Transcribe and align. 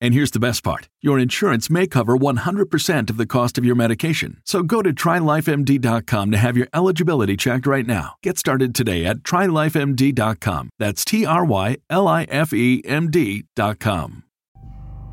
And 0.00 0.12
here's 0.12 0.30
the 0.30 0.38
best 0.38 0.62
part 0.62 0.88
your 1.00 1.18
insurance 1.18 1.70
may 1.70 1.86
cover 1.86 2.16
100% 2.16 3.10
of 3.10 3.16
the 3.16 3.26
cost 3.26 3.58
of 3.58 3.64
your 3.64 3.74
medication. 3.74 4.40
So 4.44 4.62
go 4.62 4.82
to 4.82 4.92
trylifemd.com 4.92 6.30
to 6.30 6.36
have 6.36 6.56
your 6.56 6.68
eligibility 6.74 7.36
checked 7.36 7.66
right 7.66 7.86
now. 7.86 8.14
Get 8.22 8.38
started 8.38 8.74
today 8.74 9.04
at 9.04 9.18
trylifemd.com. 9.18 10.70
That's 10.78 11.04
T 11.04 11.24
R 11.24 11.44
Y 11.44 11.76
L 11.90 12.08
I 12.08 12.26
F 12.28 12.52
E 12.52 12.82
M 12.84 13.10
D.com. 13.10 14.22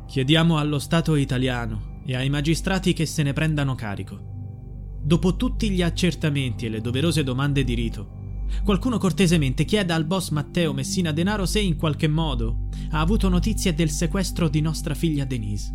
Chiediamo 0.06 0.58
allo 0.58 0.78
Stato 0.78 1.16
italiano 1.16 2.00
e 2.06 2.14
ai 2.14 2.28
magistrati 2.28 2.92
che 2.92 3.06
se 3.06 3.22
ne 3.22 3.32
prendano 3.32 3.74
carico. 3.74 4.32
Dopo 5.02 5.36
tutti 5.36 5.70
gli 5.70 5.82
accertamenti 5.82 6.66
e 6.66 6.68
le 6.68 6.80
doverose 6.80 7.24
domande 7.24 7.64
di 7.64 7.74
rito, 7.74 8.23
Qualcuno 8.62 8.98
cortesemente 8.98 9.64
chieda 9.64 9.94
al 9.94 10.04
boss 10.04 10.30
Matteo 10.30 10.72
Messina 10.72 11.12
Denaro 11.12 11.46
se 11.46 11.60
in 11.60 11.76
qualche 11.76 12.08
modo 12.08 12.68
ha 12.90 13.00
avuto 13.00 13.28
notizie 13.28 13.74
del 13.74 13.90
sequestro 13.90 14.48
di 14.48 14.60
nostra 14.60 14.94
figlia 14.94 15.24
Denise. 15.24 15.72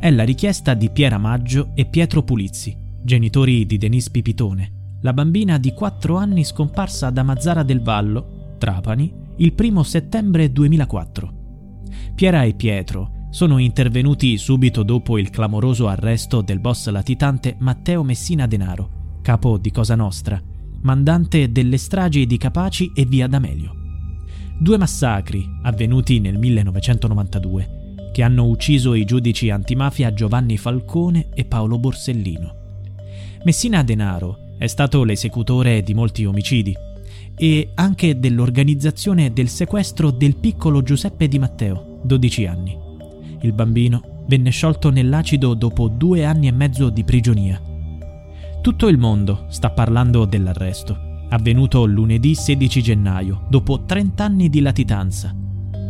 È 0.00 0.10
la 0.10 0.24
richiesta 0.24 0.74
di 0.74 0.90
Piera 0.90 1.18
Maggio 1.18 1.70
e 1.74 1.86
Pietro 1.86 2.22
Pulizzi, 2.22 2.76
genitori 3.02 3.66
di 3.66 3.78
Denise 3.78 4.10
Pipitone, 4.10 4.98
la 5.02 5.12
bambina 5.12 5.58
di 5.58 5.72
4 5.72 6.16
anni 6.16 6.44
scomparsa 6.44 7.10
da 7.10 7.22
Mazzara 7.22 7.62
del 7.62 7.82
Vallo, 7.82 8.56
Trapani, 8.58 9.12
il 9.36 9.54
1 9.56 9.82
settembre 9.82 10.52
2004. 10.52 11.34
Piera 12.14 12.44
e 12.44 12.54
Pietro 12.54 13.26
sono 13.30 13.58
intervenuti 13.58 14.36
subito 14.36 14.82
dopo 14.82 15.16
il 15.16 15.30
clamoroso 15.30 15.88
arresto 15.88 16.42
del 16.42 16.60
boss 16.60 16.88
latitante 16.88 17.56
Matteo 17.58 18.02
Messina 18.02 18.46
Denaro, 18.46 19.18
capo 19.22 19.56
di 19.56 19.70
Cosa 19.70 19.94
Nostra, 19.94 20.42
mandante 20.82 21.52
delle 21.52 21.76
stragi 21.76 22.26
di 22.26 22.36
Capaci 22.36 22.92
e 22.94 23.04
via 23.04 23.26
D'Amelio. 23.26 23.74
Due 24.58 24.78
massacri 24.78 25.48
avvenuti 25.62 26.20
nel 26.20 26.38
1992 26.38 27.78
che 28.12 28.22
hanno 28.22 28.46
ucciso 28.46 28.94
i 28.94 29.04
giudici 29.04 29.50
antimafia 29.50 30.12
Giovanni 30.12 30.56
Falcone 30.56 31.28
e 31.34 31.44
Paolo 31.44 31.78
Borsellino. 31.78 32.54
Messina 33.44 33.82
Denaro 33.82 34.54
è 34.58 34.66
stato 34.66 35.04
l'esecutore 35.04 35.82
di 35.82 35.94
molti 35.94 36.24
omicidi 36.24 36.74
e 37.36 37.70
anche 37.74 38.18
dell'organizzazione 38.18 39.32
del 39.32 39.48
sequestro 39.48 40.10
del 40.10 40.36
piccolo 40.36 40.82
Giuseppe 40.82 41.28
Di 41.28 41.38
Matteo, 41.38 42.00
12 42.02 42.46
anni. 42.46 42.76
Il 43.42 43.52
bambino 43.52 44.24
venne 44.26 44.50
sciolto 44.50 44.90
nell'acido 44.90 45.54
dopo 45.54 45.88
due 45.88 46.24
anni 46.24 46.48
e 46.48 46.52
mezzo 46.52 46.90
di 46.90 47.04
prigionia 47.04 47.60
tutto 48.60 48.88
il 48.88 48.98
mondo 48.98 49.46
sta 49.48 49.70
parlando 49.70 50.26
dell'arresto, 50.26 51.24
avvenuto 51.30 51.86
lunedì 51.86 52.34
16 52.34 52.82
gennaio, 52.82 53.46
dopo 53.48 53.84
30 53.84 54.22
anni 54.22 54.48
di 54.50 54.60
latitanza, 54.60 55.34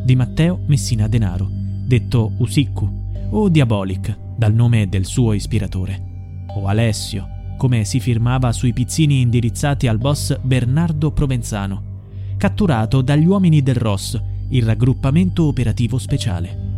di 0.05 0.15
Matteo 0.15 0.61
Messina 0.67 1.09
Denaro, 1.09 1.49
detto 1.51 2.33
Usiccu 2.39 3.09
o 3.31 3.49
Diabolic, 3.49 4.17
dal 4.37 4.55
nome 4.55 4.89
del 4.89 5.05
suo 5.05 5.33
ispiratore, 5.33 6.47
o 6.55 6.67
Alessio, 6.67 7.27
come 7.57 7.85
si 7.85 7.99
firmava 7.99 8.53
sui 8.53 8.73
pizzini 8.73 9.21
indirizzati 9.21 9.89
al 9.89 9.99
boss 9.99 10.39
Bernardo 10.41 11.11
Provenzano, 11.11 11.83
catturato 12.37 13.03
dagli 13.03 13.27
uomini 13.27 13.63
del 13.63 13.77
Ross, 13.77 14.21
il 14.51 14.63
raggruppamento 14.63 15.45
operativo 15.45 15.99
speciale. 15.99 16.69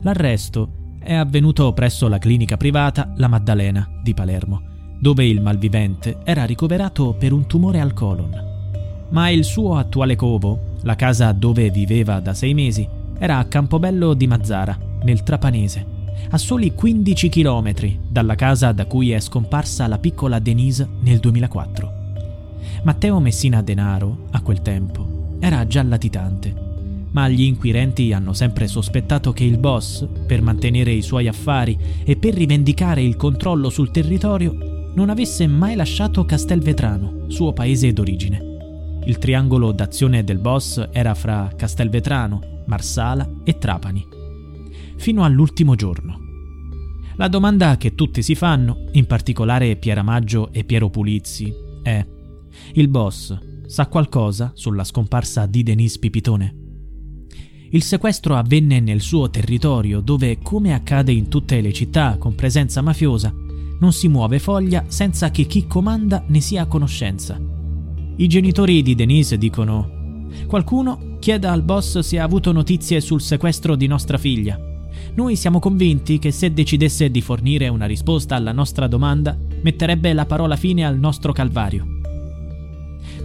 L'arresto 0.00 0.96
è 0.98 1.12
avvenuto 1.12 1.72
presso 1.74 2.08
la 2.08 2.18
clinica 2.18 2.56
privata 2.56 3.12
La 3.16 3.28
Maddalena 3.28 3.86
di 4.02 4.14
Palermo 4.14 4.67
dove 4.98 5.26
il 5.26 5.40
malvivente 5.40 6.18
era 6.24 6.44
ricoverato 6.44 7.14
per 7.16 7.32
un 7.32 7.46
tumore 7.46 7.80
al 7.80 7.92
colon. 7.92 8.46
Ma 9.10 9.30
il 9.30 9.44
suo 9.44 9.76
attuale 9.76 10.16
covo, 10.16 10.76
la 10.82 10.96
casa 10.96 11.32
dove 11.32 11.70
viveva 11.70 12.20
da 12.20 12.34
sei 12.34 12.52
mesi, 12.54 12.86
era 13.18 13.38
a 13.38 13.44
Campobello 13.44 14.14
di 14.14 14.26
Mazzara, 14.26 14.78
nel 15.02 15.22
Trapanese, 15.22 15.86
a 16.30 16.38
soli 16.38 16.74
15 16.74 17.28
km 17.28 17.74
dalla 18.08 18.34
casa 18.34 18.72
da 18.72 18.86
cui 18.86 19.12
è 19.12 19.20
scomparsa 19.20 19.86
la 19.86 19.98
piccola 19.98 20.38
Denise 20.38 20.88
nel 21.00 21.18
2004. 21.18 21.92
Matteo 22.82 23.20
Messina 23.20 23.62
Denaro, 23.62 24.26
a 24.30 24.40
quel 24.40 24.62
tempo, 24.62 25.36
era 25.40 25.66
già 25.66 25.82
latitante, 25.82 26.66
ma 27.10 27.28
gli 27.28 27.42
inquirenti 27.42 28.12
hanno 28.12 28.32
sempre 28.32 28.66
sospettato 28.66 29.32
che 29.32 29.44
il 29.44 29.58
boss, 29.58 30.06
per 30.26 30.42
mantenere 30.42 30.92
i 30.92 31.02
suoi 31.02 31.28
affari 31.28 31.78
e 32.04 32.16
per 32.16 32.34
rivendicare 32.34 33.02
il 33.02 33.16
controllo 33.16 33.70
sul 33.70 33.90
territorio, 33.90 34.77
non 34.94 35.10
avesse 35.10 35.46
mai 35.46 35.76
lasciato 35.76 36.24
Castelvetrano, 36.24 37.30
suo 37.30 37.52
paese 37.52 37.92
d'origine. 37.92 39.00
Il 39.04 39.18
triangolo 39.18 39.72
d'azione 39.72 40.24
del 40.24 40.38
boss 40.38 40.88
era 40.92 41.14
fra 41.14 41.50
Castelvetrano, 41.56 42.64
Marsala 42.66 43.28
e 43.44 43.56
Trapani. 43.56 44.06
Fino 44.96 45.24
all'ultimo 45.24 45.74
giorno. 45.74 46.18
La 47.16 47.28
domanda 47.28 47.76
che 47.76 47.94
tutti 47.94 48.22
si 48.22 48.34
fanno, 48.34 48.84
in 48.92 49.06
particolare 49.06 49.76
Piera 49.76 50.02
Maggio 50.02 50.52
e 50.52 50.64
Piero 50.64 50.90
Pulizzi, 50.90 51.52
è: 51.82 52.06
il 52.74 52.88
boss 52.88 53.36
sa 53.66 53.86
qualcosa 53.86 54.52
sulla 54.54 54.84
scomparsa 54.84 55.46
di 55.46 55.62
Denise 55.62 55.98
Pipitone? 55.98 56.56
Il 57.70 57.82
sequestro 57.82 58.36
avvenne 58.36 58.80
nel 58.80 59.00
suo 59.00 59.28
territorio 59.30 60.00
dove, 60.00 60.38
come 60.42 60.72
accade 60.72 61.12
in 61.12 61.28
tutte 61.28 61.60
le 61.60 61.72
città 61.72 62.16
con 62.18 62.34
presenza 62.34 62.80
mafiosa, 62.80 63.34
non 63.78 63.92
si 63.92 64.08
muove 64.08 64.38
foglia 64.38 64.84
senza 64.88 65.30
che 65.30 65.44
chi 65.44 65.66
comanda 65.66 66.24
ne 66.26 66.40
sia 66.40 66.62
a 66.62 66.66
conoscenza. 66.66 67.40
I 68.16 68.26
genitori 68.26 68.82
di 68.82 68.94
Denise 68.94 69.38
dicono: 69.38 70.26
Qualcuno 70.46 71.16
chieda 71.18 71.52
al 71.52 71.62
boss 71.62 71.98
se 72.00 72.18
ha 72.18 72.24
avuto 72.24 72.52
notizie 72.52 73.00
sul 73.00 73.20
sequestro 73.20 73.76
di 73.76 73.86
nostra 73.86 74.18
figlia. 74.18 74.58
Noi 75.14 75.36
siamo 75.36 75.58
convinti 75.58 76.18
che 76.18 76.32
se 76.32 76.52
decidesse 76.52 77.10
di 77.10 77.20
fornire 77.20 77.68
una 77.68 77.86
risposta 77.86 78.34
alla 78.34 78.52
nostra 78.52 78.86
domanda, 78.86 79.36
metterebbe 79.62 80.12
la 80.12 80.26
parola 80.26 80.56
fine 80.56 80.84
al 80.84 80.98
nostro 80.98 81.32
calvario. 81.32 81.96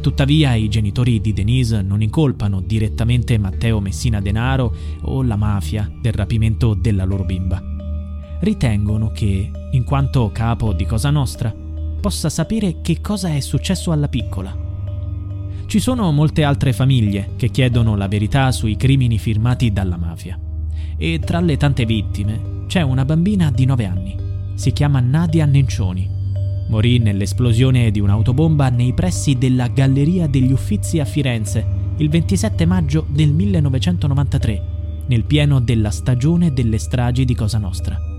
Tuttavia 0.02 0.54
i 0.54 0.70
genitori 0.70 1.22
di 1.22 1.34
Denise 1.34 1.82
non 1.82 2.02
incolpano 2.02 2.62
direttamente 2.62 3.38
Matteo 3.38 3.80
Messina 3.80 4.20
Denaro 4.20 4.76
o 5.02 5.24
la 5.24 5.38
mafia 5.38 5.90
del 6.02 6.14
rapimento 6.14 6.74
della 6.74 7.06
loro 7.06 7.24
bimba 7.24 7.73
ritengono 8.44 9.12
che, 9.12 9.50
in 9.72 9.84
quanto 9.84 10.30
capo 10.32 10.74
di 10.74 10.86
Cosa 10.86 11.10
Nostra, 11.10 11.54
possa 12.00 12.30
sapere 12.30 12.82
che 12.82 13.00
cosa 13.00 13.34
è 13.34 13.40
successo 13.40 13.92
alla 13.92 14.10
piccola. 14.10 14.56
Ci 15.66 15.80
sono 15.80 16.12
molte 16.12 16.44
altre 16.44 16.74
famiglie 16.74 17.32
che 17.38 17.50
chiedono 17.50 17.96
la 17.96 18.10
verità 18.10 18.52
sui 18.52 18.76
crimini 18.76 19.18
firmati 19.18 19.72
dalla 19.72 19.98
mafia. 19.98 20.38
E 20.98 21.20
tra 21.20 21.40
le 21.40 21.58
tante 21.58 21.86
vittime 21.86 22.66
c'è 22.68 22.82
una 22.82 23.06
bambina 23.06 23.50
di 23.50 23.66
9 23.66 23.86
anni. 23.86 24.18
Si 24.56 24.72
chiama 24.72 25.00
Nadia 25.00 25.46
Nencioni. 25.46 26.10
Morì 26.68 27.00
nell'esplosione 27.00 27.92
di 27.92 28.02
un'autobomba 28.02 28.70
nei 28.70 28.94
pressi 28.94 29.38
della 29.38 29.68
Galleria 29.68 30.28
degli 30.28 30.52
Uffizi 30.52 31.00
a 31.00 31.06
Firenze 31.06 31.66
il 31.98 32.10
27 32.10 32.66
maggio 32.66 33.06
del 33.10 33.32
1993 33.32 34.72
nel 35.08 35.24
pieno 35.24 35.60
della 35.60 35.92
stagione 35.92 36.54
delle 36.54 36.78
stragi 36.78 37.26
di 37.26 37.36
Cosa 37.36 37.58
Nostra. 37.58 38.13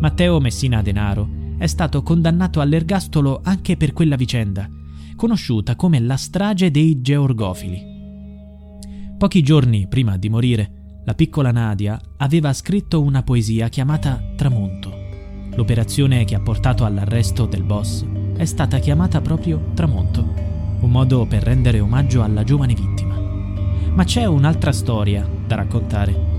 Matteo 0.00 0.40
Messina 0.40 0.82
Denaro 0.82 1.42
è 1.56 1.66
stato 1.66 2.02
condannato 2.02 2.60
all'ergastolo 2.60 3.40
anche 3.42 3.76
per 3.76 3.92
quella 3.92 4.16
vicenda, 4.16 4.68
conosciuta 5.16 5.76
come 5.76 6.00
la 6.00 6.16
strage 6.16 6.70
dei 6.70 7.00
georgofili. 7.00 7.92
Pochi 9.16 9.42
giorni 9.42 9.86
prima 9.88 10.16
di 10.16 10.28
morire, 10.28 11.00
la 11.04 11.14
piccola 11.14 11.52
Nadia 11.52 12.00
aveva 12.18 12.52
scritto 12.52 13.00
una 13.00 13.22
poesia 13.22 13.68
chiamata 13.68 14.20
Tramonto. 14.36 14.92
L'operazione 15.54 16.24
che 16.24 16.34
ha 16.34 16.40
portato 16.40 16.84
all'arresto 16.84 17.46
del 17.46 17.62
boss 17.62 18.04
è 18.36 18.44
stata 18.44 18.78
chiamata 18.78 19.20
proprio 19.20 19.70
Tramonto, 19.74 20.34
un 20.80 20.90
modo 20.90 21.24
per 21.26 21.44
rendere 21.44 21.80
omaggio 21.80 22.22
alla 22.22 22.42
giovane 22.42 22.74
vittima. 22.74 23.14
Ma 23.94 24.04
c'è 24.04 24.24
un'altra 24.24 24.72
storia 24.72 25.26
da 25.46 25.54
raccontare, 25.54 26.32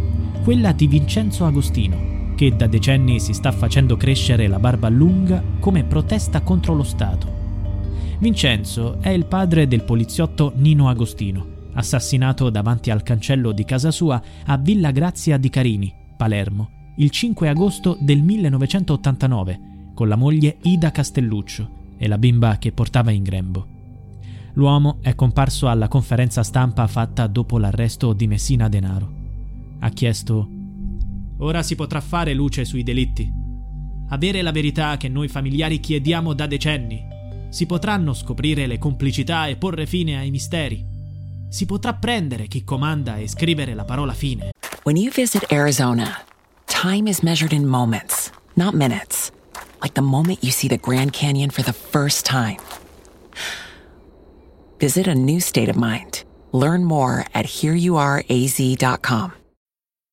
quella 0.43 0.73
di 0.73 0.87
Vincenzo 0.87 1.45
Agostino, 1.45 2.14
che 2.35 2.55
da 2.55 2.67
decenni 2.67 3.19
si 3.19 3.33
sta 3.33 3.51
facendo 3.51 3.97
crescere 3.97 4.47
la 4.47 4.59
barba 4.59 4.89
lunga 4.89 5.41
come 5.59 5.83
protesta 5.83 6.41
contro 6.41 6.73
lo 6.73 6.83
Stato. 6.83 7.43
Vincenzo 8.19 8.99
è 8.99 9.09
il 9.09 9.25
padre 9.25 9.67
del 9.67 9.83
poliziotto 9.83 10.53
Nino 10.55 10.89
Agostino, 10.89 11.45
assassinato 11.73 12.49
davanti 12.49 12.91
al 12.91 13.03
cancello 13.03 13.51
di 13.51 13.65
casa 13.65 13.91
sua 13.91 14.21
a 14.45 14.57
Villa 14.57 14.91
Grazia 14.91 15.37
di 15.37 15.49
Carini, 15.49 15.93
Palermo, 16.15 16.69
il 16.97 17.09
5 17.09 17.49
agosto 17.49 17.97
del 17.99 18.21
1989, 18.21 19.59
con 19.93 20.07
la 20.07 20.15
moglie 20.15 20.57
Ida 20.61 20.91
Castelluccio 20.91 21.69
e 21.97 22.07
la 22.07 22.17
bimba 22.17 22.57
che 22.57 22.71
portava 22.71 23.11
in 23.11 23.23
grembo. 23.23 23.67
L'uomo 24.53 24.97
è 25.01 25.15
comparso 25.15 25.67
alla 25.67 25.89
conferenza 25.89 26.43
stampa 26.43 26.87
fatta 26.87 27.27
dopo 27.27 27.57
l'arresto 27.57 28.13
di 28.13 28.27
Messina 28.27 28.69
Denaro. 28.69 29.23
Ha 29.79 29.89
chiesto 29.89 30.47
Ora 31.39 31.63
si 31.63 31.75
potrà 31.75 32.01
fare 32.01 32.33
luce 32.33 32.65
sui 32.65 32.83
delitti. 32.83 33.31
Avere 34.09 34.41
la 34.41 34.51
verità 34.51 34.97
che 34.97 35.09
noi 35.09 35.27
familiari 35.27 35.79
chiediamo 35.79 36.33
da 36.33 36.47
decenni. 36.47 37.03
Si 37.49 37.65
potranno 37.65 38.13
scoprire 38.13 38.67
le 38.67 38.77
complicità 38.77 39.47
e 39.47 39.57
porre 39.57 39.85
fine 39.85 40.17
ai 40.17 40.29
misteri. 40.29 40.85
Si 41.49 41.65
potrà 41.65 41.93
prendere 41.93 42.47
chi 42.47 42.63
comanda 42.63 43.17
e 43.17 43.27
scrivere 43.27 43.73
la 43.73 43.85
parola 43.85 44.13
fine. 44.13 44.51
When 44.83 44.97
you 44.97 45.11
visit 45.11 45.51
Arizona, 45.51 46.23
time 46.65 47.09
is 47.09 47.21
measured 47.21 47.51
in 47.51 47.65
moments, 47.65 48.31
not 48.53 48.73
minutes. 48.73 49.31
Like 49.81 49.93
the 49.93 50.01
moment 50.01 50.43
you 50.43 50.51
see 50.51 50.67
the 50.67 50.77
Grand 50.77 51.11
Canyon 51.11 51.49
for 51.49 51.63
the 51.63 51.73
first 51.73 52.25
time. 52.25 52.57
Visit 54.79 55.07
a 55.07 55.15
new 55.15 55.39
state 55.39 55.69
of 55.69 55.75
mind. 55.75 56.23
Learn 56.51 56.83
more 56.83 57.25
at 57.33 57.45
hereyouareaz.com. 57.45 59.44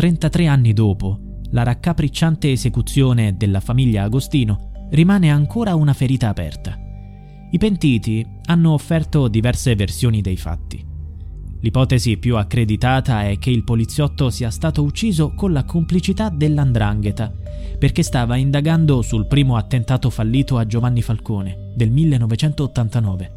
33 0.00 0.46
anni 0.46 0.72
dopo, 0.72 1.20
la 1.50 1.62
raccapricciante 1.62 2.50
esecuzione 2.50 3.36
della 3.36 3.60
famiglia 3.60 4.04
Agostino 4.04 4.88
rimane 4.92 5.30
ancora 5.30 5.74
una 5.74 5.92
ferita 5.92 6.30
aperta. 6.30 6.74
I 7.50 7.58
pentiti 7.58 8.26
hanno 8.46 8.72
offerto 8.72 9.28
diverse 9.28 9.74
versioni 9.74 10.22
dei 10.22 10.38
fatti. 10.38 10.82
L'ipotesi 11.60 12.16
più 12.16 12.38
accreditata 12.38 13.28
è 13.28 13.38
che 13.38 13.50
il 13.50 13.62
poliziotto 13.62 14.30
sia 14.30 14.48
stato 14.48 14.82
ucciso 14.82 15.34
con 15.34 15.52
la 15.52 15.64
complicità 15.64 16.30
dell'andrangheta, 16.30 17.30
perché 17.78 18.02
stava 18.02 18.36
indagando 18.36 19.02
sul 19.02 19.26
primo 19.26 19.56
attentato 19.56 20.08
fallito 20.08 20.56
a 20.56 20.64
Giovanni 20.64 21.02
Falcone 21.02 21.72
del 21.74 21.90
1989. 21.90 23.32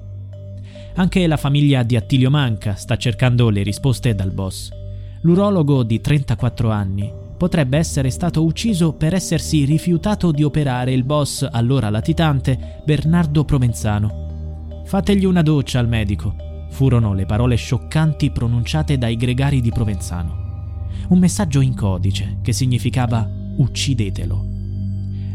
Anche 0.95 1.27
la 1.27 1.35
famiglia 1.35 1.83
di 1.83 1.97
Attilio 1.97 2.29
Manca 2.29 2.75
sta 2.75 2.95
cercando 2.95 3.49
le 3.49 3.63
risposte 3.63 4.15
dal 4.15 4.31
boss. 4.31 4.82
L'urologo 5.25 5.83
di 5.83 6.01
34 6.01 6.69
anni 6.69 7.09
potrebbe 7.37 7.77
essere 7.77 8.09
stato 8.09 8.43
ucciso 8.43 8.91
per 8.91 9.13
essersi 9.13 9.63
rifiutato 9.63 10.31
di 10.31 10.43
operare 10.43 10.91
il 10.91 11.05
boss 11.05 11.47
allora 11.49 11.89
latitante 11.89 12.81
Bernardo 12.83 13.45
Provenzano. 13.45 14.81
Fategli 14.85 15.23
una 15.23 15.41
doccia 15.41 15.79
al 15.79 15.87
medico, 15.87 16.35
furono 16.71 17.13
le 17.13 17.25
parole 17.25 17.55
scioccanti 17.55 18.31
pronunciate 18.31 18.97
dai 18.97 19.15
gregari 19.15 19.61
di 19.61 19.71
Provenzano. 19.71 20.87
Un 21.07 21.19
messaggio 21.19 21.61
in 21.61 21.73
codice 21.73 22.39
che 22.41 22.51
significava 22.51 23.25
uccidetelo. 23.55 24.45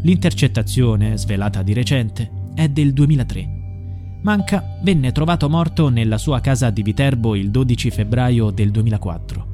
L'intercettazione, 0.03 1.17
svelata 1.17 1.63
di 1.63 1.73
recente, 1.73 2.29
è 2.53 2.69
del 2.69 2.93
2003. 2.93 4.19
Manca 4.21 4.77
venne 4.83 5.11
trovato 5.11 5.49
morto 5.49 5.89
nella 5.89 6.19
sua 6.19 6.41
casa 6.41 6.69
di 6.69 6.83
Viterbo 6.83 7.33
il 7.33 7.49
12 7.49 7.89
febbraio 7.89 8.51
del 8.51 8.69
2004. 8.69 9.48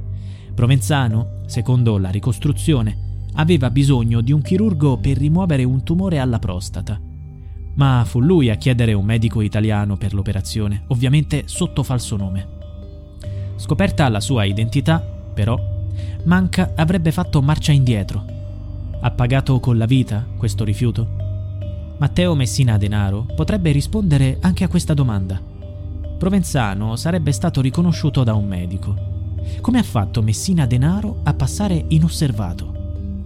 Provenzano, 0.55 1.41
secondo 1.47 1.97
la 1.97 2.09
ricostruzione, 2.09 3.27
aveva 3.33 3.69
bisogno 3.69 4.21
di 4.21 4.31
un 4.31 4.41
chirurgo 4.41 4.97
per 4.97 5.17
rimuovere 5.17 5.65
un 5.65 5.83
tumore 5.83 6.19
alla 6.19 6.39
prostata. 6.39 6.97
Ma 7.75 8.03
fu 8.05 8.21
lui 8.21 8.49
a 8.49 8.55
chiedere 8.55 8.93
un 8.93 9.03
medico 9.03 9.41
italiano 9.41 9.97
per 9.97 10.13
l'operazione, 10.13 10.83
ovviamente 10.87 11.43
sotto 11.45 11.83
falso 11.83 12.15
nome. 12.15 12.47
Scoperta 13.57 14.07
la 14.07 14.21
sua 14.21 14.45
identità, 14.45 14.99
però, 14.99 15.59
Manca 16.23 16.71
avrebbe 16.75 17.11
fatto 17.11 17.41
marcia 17.41 17.73
indietro. 17.73 18.23
Ha 19.01 19.11
pagato 19.11 19.59
con 19.59 19.77
la 19.77 19.85
vita 19.85 20.25
questo 20.37 20.63
rifiuto? 20.63 21.23
Matteo 21.97 22.33
Messina 22.33 22.77
Denaro 22.77 23.25
potrebbe 23.35 23.71
rispondere 23.71 24.37
anche 24.39 24.63
a 24.63 24.69
questa 24.69 24.93
domanda. 24.93 25.39
Provenzano 26.17 26.95
sarebbe 26.95 27.33
stato 27.33 27.59
riconosciuto 27.59 28.23
da 28.23 28.33
un 28.33 28.47
medico, 28.47 29.14
come 29.61 29.79
ha 29.79 29.83
fatto 29.83 30.21
Messina 30.21 30.65
Denaro 30.65 31.21
a 31.23 31.33
passare 31.33 31.85
inosservato? 31.89 32.73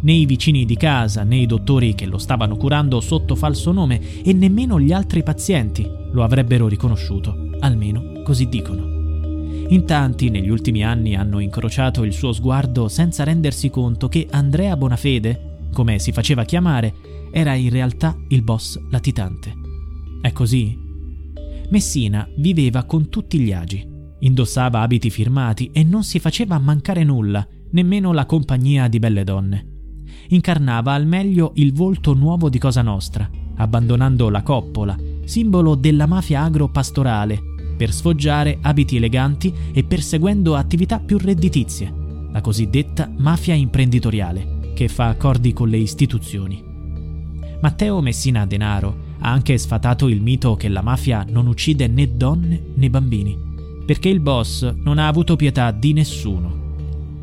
Né 0.02 0.14
i 0.14 0.26
vicini 0.26 0.66
di 0.66 0.78
casa, 0.78 1.24
né 1.24 1.38
i 1.38 1.46
dottori 1.46 1.94
che 1.94 2.06
lo 2.06 2.18
stavano 2.18 2.56
curando 2.56 3.02
sotto 3.02 3.36
falso 3.36 3.72
nome 3.72 4.22
e 4.24 4.32
nemmeno 4.34 4.80
gli 4.80 4.94
altri 4.94 5.24
pazienti 5.24 5.86
lo 6.12 6.24
avrebbero 6.24 6.68
riconosciuto, 6.68 7.36
almeno 7.60 8.22
così 8.24 8.48
dicono. 8.48 8.98
In 9.70 9.86
tanti 9.86 10.30
negli 10.30 10.50
ultimi 10.50 10.84
anni 10.84 11.16
hanno 11.16 11.40
incrociato 11.40 12.04
il 12.04 12.14
suo 12.14 12.32
sguardo 12.32 12.88
senza 12.88 13.24
rendersi 13.24 13.70
conto 13.70 14.08
che 14.08 14.28
Andrea 14.32 14.76
Bonafede, 14.76 15.68
come 15.74 16.00
si 16.00 16.12
faceva 16.12 16.44
chiamare, 16.44 16.94
era 17.32 17.54
in 17.54 17.70
realtà 17.70 18.18
il 18.30 18.42
boss 18.42 18.80
latitante. 18.90 19.54
È 20.22 20.32
così? 20.32 20.78
Messina 21.70 22.28
viveva 22.38 22.84
con 22.84 23.10
tutti 23.10 23.38
gli 23.38 23.52
agi, 23.52 23.86
Indossava 24.20 24.82
abiti 24.82 25.10
firmati 25.10 25.70
e 25.72 25.84
non 25.84 26.04
si 26.04 26.20
faceva 26.20 26.58
mancare 26.58 27.04
nulla, 27.04 27.46
nemmeno 27.72 28.12
la 28.12 28.26
compagnia 28.26 28.88
di 28.88 29.00
belle 29.00 29.24
donne. 29.24 29.68
Incarnava 30.30 30.94
al 30.94 31.08
meglio 31.08 31.54
il 31.56 31.74
volto 31.74 32.14
nuovo 32.14 32.50
di 32.50 32.60
Cosa 32.60 32.82
Nostra, 32.82 33.30
abbandonando 33.56 34.30
la 34.30 34.44
coppola, 34.44 34.98
simbolo 35.24 35.76
della 35.76 36.06
mafia 36.06 36.44
agro-pastorale, 36.44 37.40
per 37.78 37.94
sfoggiare 37.94 38.58
abiti 38.62 38.98
eleganti 38.98 39.54
e 39.72 39.84
perseguendo 39.86 40.56
attività 40.56 41.00
più 41.00 41.18
redditizie, 41.18 41.94
la 42.32 42.42
cosiddetta 42.42 43.10
mafia 43.18 43.54
imprenditoriale, 43.54 44.74
che 44.76 44.90
fa 44.90 45.08
accordi 45.08 45.54
con 45.54 45.70
le 45.70 45.78
istituzioni. 45.78 46.62
Matteo 47.62 48.02
Messina 48.02 48.46
Denaro 48.46 49.08
ha 49.20 49.32
anche 49.32 49.58
sfatato 49.58 50.08
il 50.10 50.22
mito 50.22 50.56
che 50.56 50.68
la 50.68 50.82
mafia 50.82 51.26
non 51.30 51.48
uccide 51.48 51.88
né 51.88 52.16
donne 52.16 52.62
né 52.76 52.90
bambini 52.90 53.48
perché 53.90 54.10
il 54.10 54.20
boss 54.20 54.72
non 54.84 55.00
ha 55.00 55.08
avuto 55.08 55.36
pietà 55.36 55.72
di 55.72 55.94
nessuno. 55.94 56.76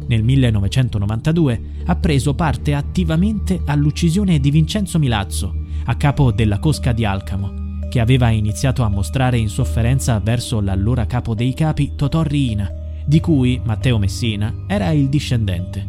Nel 0.09 0.25
1992 0.25 1.61
ha 1.85 1.95
preso 1.95 2.35
parte 2.35 2.75
attivamente 2.75 3.61
all'uccisione 3.67 4.41
di 4.41 4.51
Vincenzo 4.51 4.99
Milazzo, 4.99 5.55
a 5.85 5.95
capo 5.95 6.33
della 6.33 6.59
Cosca 6.59 6.91
di 6.91 7.05
Alcamo, 7.05 7.79
che 7.89 8.01
aveva 8.01 8.31
iniziato 8.31 8.83
a 8.83 8.89
mostrare 8.89 9.39
insofferenza 9.39 10.19
verso 10.19 10.61
l'allora 10.61 11.07
capo 11.07 11.37
dei 11.37 11.55
capi 11.55 11.93
Totò 11.95 12.23
Riina, 12.23 12.69
di 13.07 13.21
cui 13.21 13.61
Matteo 13.63 13.99
Messina 13.99 14.53
era 14.67 14.91
il 14.91 15.09
discendente. 15.09 15.87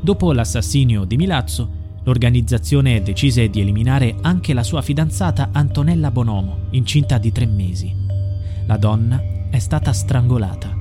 Dopo 0.00 0.32
l'assassinio 0.32 1.04
di 1.04 1.16
Milazzo, 1.16 1.70
l'organizzazione 2.02 3.00
decise 3.00 3.48
di 3.48 3.60
eliminare 3.60 4.16
anche 4.22 4.52
la 4.52 4.64
sua 4.64 4.82
fidanzata 4.82 5.50
Antonella 5.52 6.10
Bonomo, 6.10 6.62
incinta 6.70 7.18
di 7.18 7.30
tre 7.30 7.46
mesi. 7.46 7.94
La 8.66 8.76
donna 8.76 9.34
è 9.56 9.58
stata 9.58 9.90
strangolata. 9.90 10.76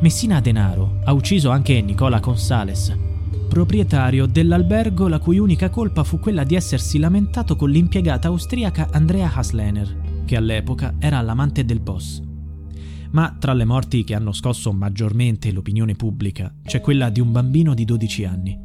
Messina 0.00 0.40
Denaro 0.40 1.00
ha 1.04 1.12
ucciso 1.12 1.50
anche 1.50 1.82
Nicola 1.82 2.18
Consales, 2.18 2.96
proprietario 3.46 4.24
dell'albergo 4.24 5.06
la 5.06 5.18
cui 5.18 5.38
unica 5.38 5.68
colpa 5.68 6.02
fu 6.02 6.18
quella 6.18 6.42
di 6.44 6.54
essersi 6.54 6.98
lamentato 6.98 7.56
con 7.56 7.68
l'impiegata 7.68 8.28
austriaca 8.28 8.88
Andrea 8.90 9.30
Haslener, 9.34 10.22
che 10.24 10.34
all'epoca 10.34 10.94
era 10.98 11.20
l'amante 11.20 11.66
del 11.66 11.80
boss. 11.80 12.22
Ma 13.10 13.36
tra 13.38 13.52
le 13.52 13.66
morti 13.66 14.02
che 14.02 14.14
hanno 14.14 14.32
scosso 14.32 14.72
maggiormente 14.72 15.52
l'opinione 15.52 15.94
pubblica 15.94 16.54
c'è 16.64 16.80
quella 16.80 17.10
di 17.10 17.20
un 17.20 17.32
bambino 17.32 17.74
di 17.74 17.84
12 17.84 18.24
anni. 18.24 18.58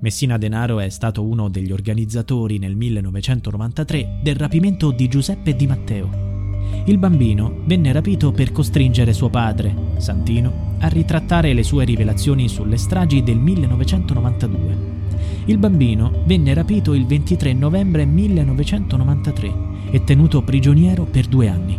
Messina 0.00 0.38
Denaro 0.38 0.80
è 0.80 0.88
stato 0.88 1.22
uno 1.26 1.50
degli 1.50 1.72
organizzatori 1.72 2.56
nel 2.56 2.74
1993 2.74 4.20
del 4.22 4.36
rapimento 4.36 4.92
di 4.92 5.08
Giuseppe 5.08 5.54
Di 5.54 5.66
Matteo, 5.66 6.31
il 6.84 6.98
bambino 6.98 7.60
venne 7.64 7.92
rapito 7.92 8.32
per 8.32 8.50
costringere 8.50 9.12
suo 9.12 9.28
padre, 9.28 9.74
Santino, 9.98 10.76
a 10.80 10.88
ritrattare 10.88 11.52
le 11.52 11.62
sue 11.62 11.84
rivelazioni 11.84 12.48
sulle 12.48 12.76
stragi 12.76 13.22
del 13.22 13.38
1992. 13.38 14.90
Il 15.46 15.58
bambino 15.58 16.22
venne 16.24 16.54
rapito 16.54 16.94
il 16.94 17.06
23 17.06 17.52
novembre 17.52 18.04
1993 18.04 19.54
e 19.90 20.04
tenuto 20.04 20.42
prigioniero 20.42 21.04
per 21.04 21.26
due 21.26 21.48
anni. 21.48 21.78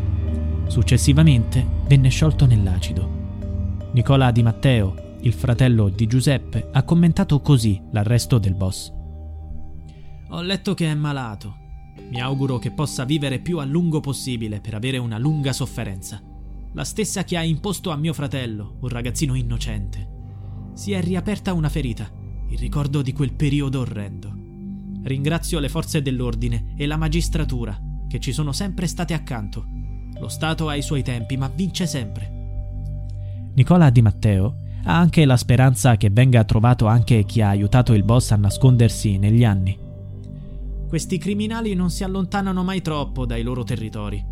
Successivamente 0.68 1.66
venne 1.88 2.10
sciolto 2.10 2.46
nell'acido. 2.46 3.22
Nicola 3.92 4.32
Di 4.32 4.44
Matteo, 4.44 4.96
il 5.22 5.34
fratello 5.34 5.90
di 5.90 6.08
Giuseppe, 6.08 6.70
ha 6.72 6.84
commentato 6.84 7.42
così 7.42 7.80
l'arresto 7.92 8.38
del 8.38 8.56
boss. 8.56 8.92
Ho 10.30 10.42
letto 10.42 10.74
che 10.74 10.90
è 10.90 10.96
malato, 10.96 11.63
mi 12.10 12.22
auguro 12.22 12.60
che 12.60 12.72
possa 12.72 13.06
vivere 13.06 13.40
più 13.40 13.60
a 13.60 13.66
lungo 13.66 14.00
possibile 14.00 14.62
per 14.62 14.76
avere 14.76 14.98
una 14.98 15.18
lunga 15.18 15.54
sofferenza. 15.54 16.22
La 16.74 16.84
stessa 16.84 17.24
che 17.24 17.38
ha 17.38 17.44
imposto 17.44 17.92
a 17.92 17.96
mio 17.96 18.14
fratello, 18.14 18.78
un 18.82 18.90
ragazzino 18.90 19.36
innocente. 19.36 20.10
Si 20.74 20.92
è 20.92 21.02
riaperta 21.02 21.54
una 21.54 21.70
ferita, 21.70 22.10
il 22.50 22.58
ricordo 22.58 23.02
di 23.02 23.14
quel 23.14 23.34
periodo 23.34 23.82
orrendo. 23.82 24.32
Ringrazio 25.04 25.60
le 25.60 25.70
forze 25.70 26.02
dell'ordine 26.02 26.74
e 26.78 26.86
la 26.86 26.98
magistratura, 26.98 27.80
che 28.08 28.20
ci 28.20 28.32
sono 28.32 28.52
sempre 28.52 28.88
state 28.88 29.14
accanto. 29.14 29.66
Lo 30.20 30.30
Stato 30.30 30.70
ha 30.70 30.76
i 30.76 30.82
suoi 30.82 31.04
tempi, 31.04 31.36
ma 31.36 31.48
vince 31.48 31.86
sempre. 31.88 32.32
Nicola 33.56 33.90
Di 33.90 34.02
Matteo 34.02 34.58
ha 34.86 34.98
anche 34.98 35.26
la 35.26 35.38
speranza 35.38 35.98
che 35.98 36.10
venga 36.10 36.44
trovato 36.44 36.88
anche 36.88 37.24
chi 37.24 37.42
ha 37.42 37.50
aiutato 37.50 37.94
il 37.94 38.04
boss 38.04 38.32
a 38.32 38.36
nascondersi 38.36 39.18
negli 39.18 39.44
anni. 39.44 39.83
Questi 40.94 41.18
criminali 41.18 41.74
non 41.74 41.90
si 41.90 42.04
allontanano 42.04 42.64
mai 42.64 42.84
troppo 42.84 43.26
dai 43.26 43.42
loro 43.42 43.64
territori, 43.64 44.24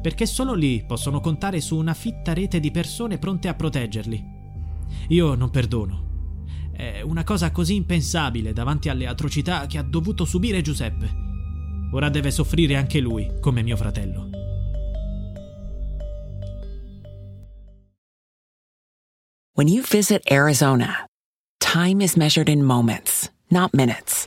perché 0.00 0.26
solo 0.26 0.54
lì 0.54 0.84
possono 0.86 1.18
contare 1.18 1.60
su 1.60 1.76
una 1.76 1.92
fitta 1.92 2.32
rete 2.32 2.60
di 2.60 2.70
persone 2.70 3.18
pronte 3.18 3.48
a 3.48 3.54
proteggerli. 3.54 4.24
Io 5.08 5.34
non 5.34 5.50
perdono. 5.50 6.36
È 6.72 7.00
una 7.00 7.24
cosa 7.24 7.50
così 7.50 7.74
impensabile 7.74 8.52
davanti 8.52 8.88
alle 8.88 9.08
atrocità 9.08 9.66
che 9.66 9.76
ha 9.76 9.82
dovuto 9.82 10.24
subire 10.24 10.62
Giuseppe. 10.62 11.10
Ora 11.90 12.08
deve 12.10 12.30
soffrire 12.30 12.76
anche 12.76 13.00
lui, 13.00 13.28
come 13.40 13.64
mio 13.64 13.76
fratello. 13.76 14.30
When 19.54 19.66
you 19.66 19.82
visit 19.82 20.30
Arizona, 20.30 21.06
time 21.58 22.04
is 22.04 22.14
measured 22.14 22.48
in 22.48 22.62
moments, 22.62 23.32
not 23.48 23.74
minutes. 23.74 24.26